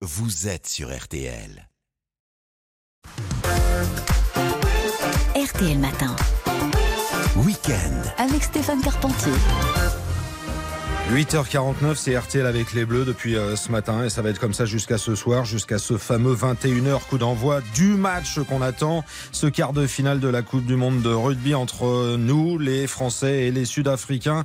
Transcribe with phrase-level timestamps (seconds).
[0.00, 1.68] vous êtes sur RTL.
[5.34, 6.14] RTL Matin,
[7.38, 8.02] Week-end.
[8.16, 9.32] avec Stéphane Carpentier.
[11.10, 14.52] 8h49, c'est RTL avec les Bleus depuis euh, ce matin et ça va être comme
[14.52, 19.46] ça jusqu'à ce soir, jusqu'à ce fameux 21h coup d'envoi du match qu'on attend, ce
[19.48, 23.50] quart de finale de la Coupe du Monde de rugby entre nous, les Français et
[23.50, 24.44] les Sud-Africains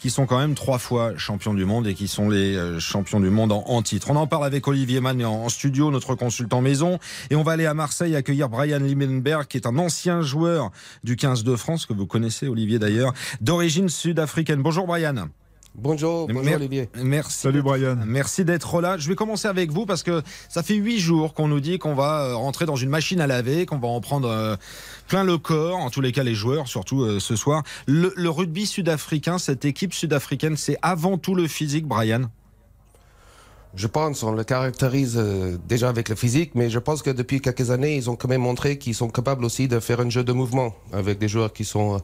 [0.00, 3.20] qui sont quand même trois fois champions du monde et qui sont les euh, champions
[3.20, 4.10] du monde en, titre.
[4.10, 7.66] On en parle avec Olivier Mann en, studio, notre consultant maison, et on va aller
[7.66, 10.70] à Marseille accueillir Brian Liebenberg, qui est un ancien joueur
[11.04, 14.62] du 15 de France, que vous connaissez Olivier d'ailleurs, d'origine sud-africaine.
[14.62, 15.28] Bonjour Brian.
[15.76, 16.88] Bonjour, bonjour Mer- Olivier.
[17.02, 17.38] Merci.
[17.38, 17.96] Salut Brian.
[18.04, 18.98] Merci d'être là.
[18.98, 21.94] Je vais commencer avec vous parce que ça fait huit jours qu'on nous dit qu'on
[21.94, 24.56] va euh, rentrer dans une machine à laver, qu'on va en prendre euh,
[25.08, 27.62] plein le corps, en tous les cas les joueurs, surtout euh, ce soir.
[27.86, 32.22] Le, le rugby sud-africain, cette équipe sud-africaine, c'est avant tout le physique, Brian.
[33.76, 37.40] Je pense, on le caractérise euh, déjà avec le physique, mais je pense que depuis
[37.40, 40.24] quelques années, ils ont quand même montré qu'ils sont capables aussi de faire un jeu
[40.24, 42.02] de mouvement avec des joueurs qui sont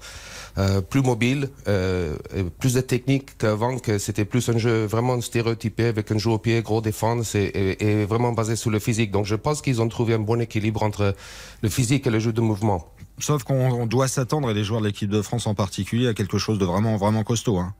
[0.58, 2.14] euh, plus mobiles, euh,
[2.60, 6.38] plus de technique qu'avant, que c'était plus un jeu vraiment stéréotypé avec un jeu au
[6.38, 9.10] pied, gros défense et, vraiment basé sur le physique.
[9.10, 11.16] Donc je pense qu'ils ont trouvé un bon équilibre entre
[11.62, 12.86] le physique et le jeu de mouvement.
[13.18, 16.14] Sauf qu'on on doit s'attendre, et les joueurs de l'équipe de France en particulier, à
[16.14, 17.58] quelque chose de vraiment, vraiment costaud.
[17.58, 17.74] hein.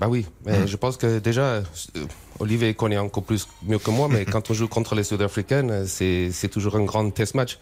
[0.00, 1.62] Bah oui, mais je pense que déjà, euh,
[2.38, 6.48] Olivier connaît encore plus mieux que moi, mais quand on joue contre les Sud-Africaines, c'est
[6.50, 7.58] toujours un grand test match.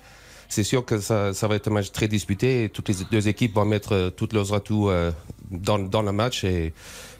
[0.48, 3.26] C'est sûr que ça, ça va être un match très disputé et toutes les deux
[3.28, 5.10] équipes vont mettre euh, tous leurs atouts euh,
[5.50, 6.72] dans, dans le match et,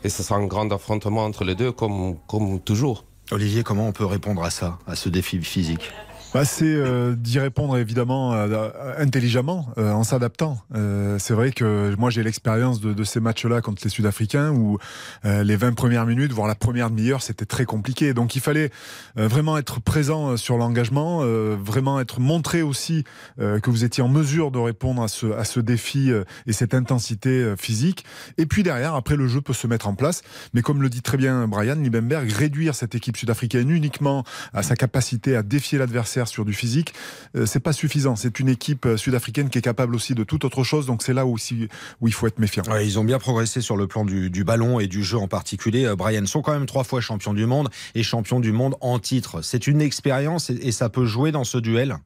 [0.02, 3.04] et ce sera un grand affrontement entre les deux comme, comme toujours.
[3.30, 5.90] Olivier, comment on peut répondre à ça, à ce défi physique?
[6.34, 10.58] Bah, c'est euh, d'y répondre évidemment euh, euh, intelligemment, euh, en s'adaptant.
[10.74, 14.76] Euh, c'est vrai que moi j'ai l'expérience de, de ces matchs-là contre les Sud-Africains où
[15.24, 18.12] euh, les 20 premières minutes, voire la première demi-heure, c'était très compliqué.
[18.12, 18.70] Donc il fallait
[19.16, 21.22] vraiment être présent sur l'engagement,
[21.56, 23.04] vraiment être montré aussi
[23.38, 26.10] que vous étiez en mesure de répondre à ce, à ce défi
[26.46, 28.04] et cette intensité physique.
[28.36, 30.22] Et puis derrière, après le jeu peut se mettre en place.
[30.54, 34.76] Mais comme le dit très bien Brian Liebenberg, réduire cette équipe sud-africaine uniquement à sa
[34.76, 36.94] capacité à défier l'adversaire sur du physique,
[37.36, 38.16] euh, c'est pas suffisant.
[38.16, 40.86] C'est une équipe euh, sud-africaine qui est capable aussi de toute autre chose.
[40.86, 41.68] Donc c'est là aussi
[42.00, 42.64] où il faut être méfiant.
[42.64, 45.28] Ouais, ils ont bien progressé sur le plan du, du ballon et du jeu en
[45.28, 45.84] particulier.
[45.84, 48.98] Euh, Brian sont quand même trois fois champions du monde et champions du monde en
[48.98, 49.42] titre.
[49.42, 51.96] C'est une expérience et, et ça peut jouer dans ce duel?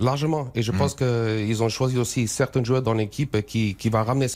[0.00, 0.50] Largement.
[0.56, 0.76] Et je Mm.
[0.76, 4.26] pense qu'ils ont choisi aussi certains joueurs dans l'équipe qui, qui va ramener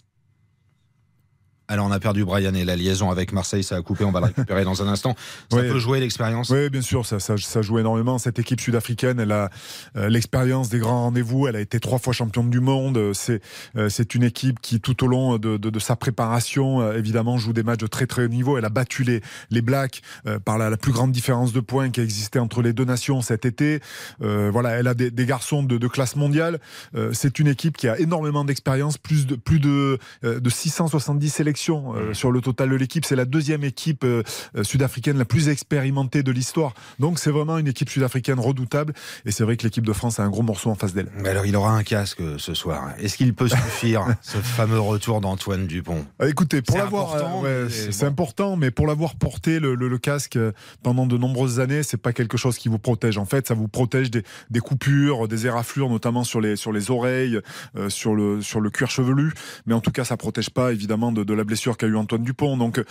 [1.70, 4.20] Alors on a perdu Brian et la liaison avec Marseille, ça a coupé, on va
[4.20, 5.14] le récupérer dans un instant.
[5.50, 5.68] Ça Oui.
[5.68, 6.48] peut jouer l'expérience?
[6.48, 8.16] Oui, bien sûr, ça, ça, ça joue énormément.
[8.16, 9.50] Cette équipe sud-africaine, elle a
[9.96, 11.46] euh, l'expérience des grands rendez-vous.
[11.46, 13.12] Elle a été trois fois championne du monde.
[13.12, 13.42] C'est
[13.76, 17.36] euh, c'est une équipe qui, tout au long de, de, de sa préparation, euh, évidemment,
[17.36, 18.56] joue des matchs de très très haut niveau.
[18.56, 19.20] Elle a battu les,
[19.50, 22.62] les Blacks euh, par la, la plus grande différence de points qui a existé entre
[22.62, 23.80] les deux nations cet été.
[24.22, 26.60] Euh, voilà, elle a des, des garçons de, de classe mondiale.
[26.96, 31.28] Euh, C'est une équipe qui a énormément d'expérience, plus de plus de, euh, de 670
[31.28, 31.57] sélections
[31.94, 33.04] euh, sur le total de l'équipe.
[33.04, 34.22] C'est la deuxième équipe euh,
[34.56, 36.74] euh, sud-africaine la plus expérimentée de l'histoire.
[36.98, 38.92] Donc c'est vraiment une équipe sud-africaine redoutable.
[39.26, 41.08] Et c'est vrai que l'équipe de France a un gros morceau en face d'elle.
[41.16, 42.90] Mais alors il aura un casque ce soir.
[42.98, 46.06] Est-ce qu'il peut suffire ce fameux retour d'Antoine Dupont?
[46.22, 48.10] Euh, Écoutez, pour l'avoir, important, ouais, mais c'est c'est bon.
[48.12, 50.38] important, mais pour l'avoir porté le, le- le casque
[50.82, 53.18] pendant de nombreuses années, c'est pas quelque chose qui vous protège.
[53.18, 56.90] En fait, ça vous protège des, des coupures, des éraflures, notamment sur les sur les
[56.90, 57.40] oreilles,
[57.76, 59.32] euh, sur le sur le cuir chevelu.
[59.66, 62.22] Mais en tout cas, ça protège pas évidemment de, de la blessure qu'a eu Antoine
[62.22, 62.56] Dupont.
[62.56, 62.84] Donc, euh,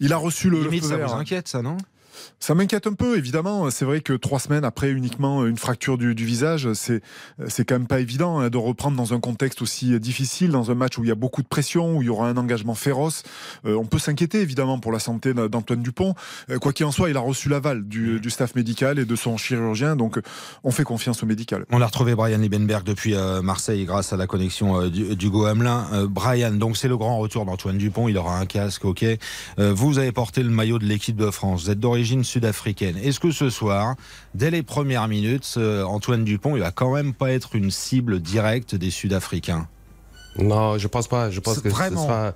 [0.00, 1.08] il a reçu le, le Limite, feu ça vert.
[1.08, 1.76] vous inquiète ça, non?
[2.40, 3.70] Ça m'inquiète un peu, évidemment.
[3.70, 7.00] C'est vrai que trois semaines après uniquement une fracture du, du visage, c'est
[7.48, 10.74] c'est quand même pas évident hein, de reprendre dans un contexte aussi difficile, dans un
[10.74, 13.22] match où il y a beaucoup de pression, où il y aura un engagement féroce.
[13.66, 16.14] Euh, on peut s'inquiéter évidemment pour la santé d'Antoine Dupont.
[16.50, 19.16] Euh, quoi qu'il en soit, il a reçu l'aval du, du staff médical et de
[19.16, 20.20] son chirurgien, donc
[20.62, 21.64] on fait confiance au médical.
[21.70, 26.06] On a retrouvé Brian Liebenberg depuis euh, Marseille grâce à la connexion du- d'Hugo Hamelin.
[26.08, 28.08] Brian, donc c'est le grand retour d'Antoine Dupont.
[28.08, 29.04] Il aura un casque, ok.
[29.58, 31.64] Vous avez porté le maillot de l'équipe de France.
[31.64, 32.96] Vous êtes d'origine sud-africaine.
[32.98, 33.96] Est-ce que ce soir,
[34.34, 38.20] dès les premières minutes, euh, Antoine Dupont, il va quand même pas être une cible
[38.20, 39.66] directe des Sud-Africains?
[40.38, 41.30] Non, je pense pas.
[41.30, 42.34] Je pense que vraiment- ce sera,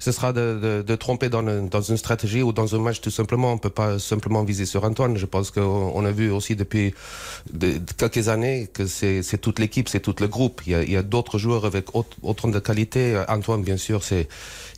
[0.00, 3.00] ce sera de, de, de tromper dans, le- dans une stratégie ou dans un match
[3.00, 3.52] tout simplement.
[3.52, 5.16] On peut pas simplement viser sur Antoine.
[5.16, 6.92] Je pense qu'on on a vu aussi depuis
[7.52, 10.62] de- de quelques années que c'est c'est toute l'équipe, c'est tout le groupe.
[10.66, 13.22] Il y a, il y a d'autres joueurs avec autre- autant de qualité.
[13.28, 14.26] Antoine, bien sûr, c'est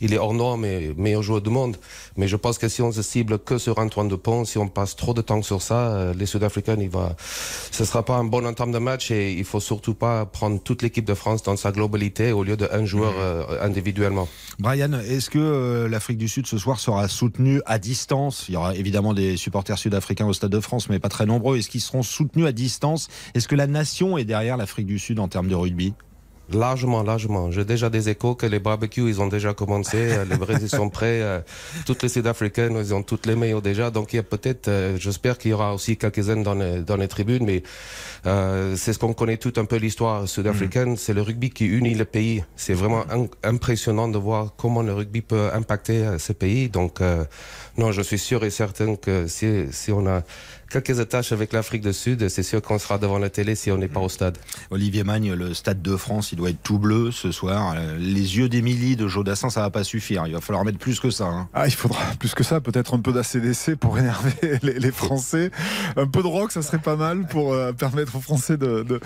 [0.01, 1.77] il est hors norme et meilleur joueur du monde.
[2.17, 4.95] Mais je pense que si on se cible que sur Antoine Dupont, si on passe
[4.95, 7.15] trop de temps sur ça, euh, les Sud-Africains, il va,
[7.71, 10.81] ce sera pas un bon entame de match et il faut surtout pas prendre toute
[10.81, 14.27] l'équipe de France dans sa globalité au lieu d'un joueur euh, individuellement.
[14.59, 18.45] Brian, est-ce que l'Afrique du Sud ce soir sera soutenue à distance?
[18.49, 21.57] Il y aura évidemment des supporters sud-africains au Stade de France, mais pas très nombreux.
[21.57, 23.07] Est-ce qu'ils seront soutenus à distance?
[23.33, 25.93] Est-ce que la nation est derrière l'Afrique du Sud en termes de rugby?
[26.51, 27.51] Largement, largement.
[27.51, 30.89] J'ai déjà des échos que les barbecues, ils ont déjà commencé, euh, les Brésiliens sont
[30.89, 31.39] prêts, euh,
[31.85, 33.91] toutes les Sud-Africaines, ils ont toutes les maillots déjà.
[33.91, 36.97] Donc il y a peut-être, euh, j'espère qu'il y aura aussi quelques-uns dans les, dans
[36.97, 37.63] les tribunes, mais
[38.75, 40.91] c'est ce qu'on connaît tout un peu l'histoire sud-africaine.
[40.91, 40.97] Mm.
[40.97, 42.43] C'est le rugby qui unit le pays.
[42.55, 43.05] C'est vraiment
[43.43, 46.69] impressionnant de voir comment le rugby peut impacter ce pays.
[46.69, 47.01] Donc
[47.77, 50.23] non, je suis sûr et certain que si, si on a
[50.73, 52.27] quelques attaches avec l'Afrique du Sud.
[52.29, 54.37] C'est sûr qu'on sera devant la télé si on n'est pas au stade.
[54.71, 57.75] Olivier Magne, le stade de France, il doit être tout bleu ce soir.
[57.77, 60.25] Euh, les yeux d'Émilie, de Jodassin, ça va pas suffire.
[60.25, 61.25] Il va falloir mettre plus que ça.
[61.25, 61.47] Hein.
[61.53, 62.59] Ah, il faudra plus que ça.
[62.59, 64.33] Peut-être un peu d'ACDC pour énerver
[64.63, 65.51] les, Français.
[65.95, 68.99] Un peu de rock, ça serait pas mal pour euh, permettre aux Français de,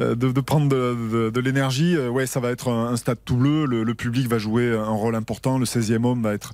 [0.00, 1.96] euh, prendre de, l'énergie.
[1.96, 3.64] ouais, ça va être un, stade tout bleu.
[3.64, 5.58] Le, public va jouer un rôle important.
[5.58, 6.52] Le 16e homme va être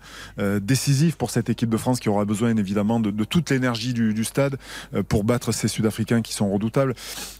[0.60, 4.58] décisif pour cette équipe de France qui aura besoin évidemment de, toute l'énergie du, stade.
[5.08, 6.94] Pour battre ces Sud-Africains qui sont redoutables.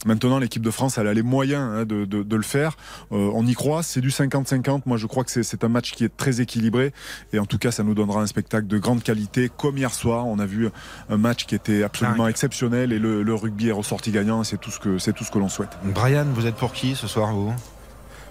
[0.07, 2.78] Maintenant, l'équipe de France, elle a les moyens hein, de, le faire.
[3.13, 4.83] Euh, on y croit, c'est du 50-50.
[4.87, 6.93] Moi, je crois que c'est un match qui est très équilibré.
[7.33, 9.51] Et en tout cas, ça nous donnera un spectacle de grande qualité.
[9.55, 10.69] Comme hier soir, on a vu
[11.09, 14.43] un match qui était absolument exceptionnel et le, rugby est ressorti gagnant.
[14.45, 15.71] C'est tout ce que, c'est tout ce que l'on souhaite.
[15.85, 17.53] Brian, vous êtes pour qui ce soir, vous?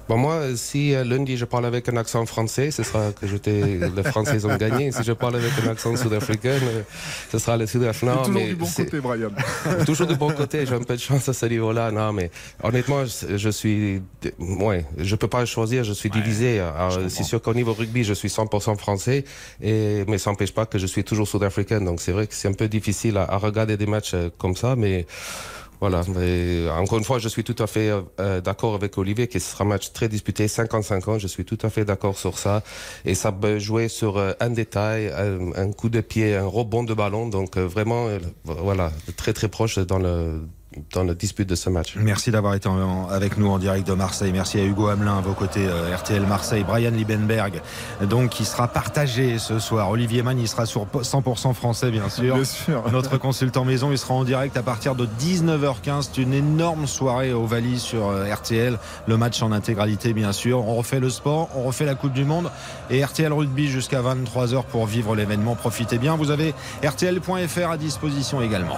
[0.09, 3.61] Bon, moi, si euh, lundi je parle avec un accent français, ce sera que j'étais,
[3.93, 4.91] les Français ont gagné.
[4.91, 6.81] Si je parle avec un accent sud-africain, euh,
[7.29, 8.15] ce sera le sud-africain.
[8.17, 9.31] Toujours mais du bon côté, Brian.
[9.85, 10.65] toujours du bon côté.
[10.65, 11.91] J'ai un peu de chance à ce niveau-là.
[11.91, 12.31] Non, mais
[12.63, 14.01] honnêtement, je, suis,
[14.39, 15.83] ouais, je peux pas choisir.
[15.83, 16.61] Je suis divisé.
[17.09, 19.25] c'est sûr qu'au niveau rugby, je suis 100% français,
[19.61, 21.81] et mais ça n'empêche pas que je suis toujours sud-africain.
[21.81, 24.55] Donc c'est vrai que c'est un peu difficile à, à regarder des matchs euh, comme
[24.55, 25.05] ça, mais
[25.79, 29.37] voilà, mais encore une fois, je suis tout à fait euh, d'accord avec Olivier que
[29.37, 32.39] ce sera un match très disputé, 55 ans, je suis tout à fait d'accord sur
[32.39, 32.63] ça.
[33.05, 35.11] Et ça peut jouer sur euh, un détail,
[35.55, 38.07] un, coup de pied, un rebond de ballon, donc euh, vraiment,
[38.43, 40.41] voilà, très très proche dans le
[40.93, 41.95] dans le dispute de ce match.
[41.95, 42.69] Merci d'avoir été
[43.09, 44.31] avec nous en direct de Marseille.
[44.31, 46.63] Merci à Hugo Hamelin à vos côtés, euh, RTL Marseille.
[46.63, 47.61] Brian Liebenberg,
[48.09, 49.89] donc, qui sera partagé ce soir.
[49.89, 52.35] Olivier Mann, il sera sur 100% français, bien sûr.
[52.35, 52.83] Bien sûr.
[52.91, 56.09] Notre consultant maison, il sera en direct à partir de 19h15.
[56.13, 58.77] C'est une énorme soirée au Valis sur euh, RTL.
[59.07, 60.67] Le match en intégralité, bien sûr.
[60.67, 62.49] On refait le sport, on refait la Coupe du Monde
[62.89, 65.55] et RTL Rugby jusqu'à 23h pour vivre l'événement.
[65.55, 66.15] Profitez bien.
[66.15, 66.53] Vous avez
[66.83, 68.77] RTL.fr à disposition également.